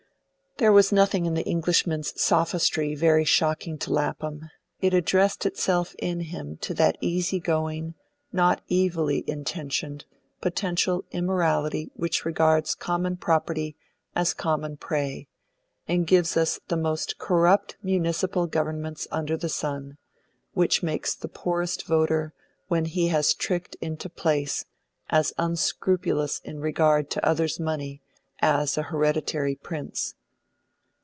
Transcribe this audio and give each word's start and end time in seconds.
There 0.57 0.71
was 0.73 0.91
nothing 0.91 1.25
in 1.25 1.33
the 1.33 1.45
Englishman's 1.47 2.21
sophistry 2.21 2.93
very 2.93 3.25
shocking 3.25 3.79
to 3.79 3.91
Lapham. 3.91 4.51
It 4.79 4.93
addressed 4.93 5.43
itself 5.43 5.95
in 5.97 6.19
him 6.19 6.57
to 6.57 6.75
that 6.75 6.99
easy 7.01 7.39
going, 7.39 7.95
not 8.31 8.61
evilly 8.69 9.23
intentioned, 9.25 10.05
potential 10.39 11.03
immorality 11.09 11.89
which 11.95 12.25
regards 12.25 12.75
common 12.75 13.17
property 13.17 13.75
as 14.15 14.35
common 14.35 14.77
prey, 14.77 15.27
and 15.87 16.05
gives 16.05 16.37
us 16.37 16.59
the 16.67 16.77
most 16.77 17.17
corrupt 17.17 17.75
municipal 17.81 18.45
governments 18.45 19.07
under 19.09 19.35
the 19.35 19.49
sun 19.49 19.97
which 20.53 20.83
makes 20.83 21.15
the 21.15 21.27
poorest 21.29 21.87
voter, 21.87 22.33
when 22.67 22.85
he 22.85 23.07
has 23.07 23.33
tricked 23.33 23.77
into 23.81 24.09
place, 24.09 24.65
as 25.09 25.33
unscrupulous 25.39 26.37
in 26.43 26.59
regard 26.59 27.09
to 27.09 27.25
others' 27.27 27.59
money 27.59 28.03
as 28.41 28.77
an 28.77 28.83
hereditary 28.83 29.55
prince. 29.55 30.13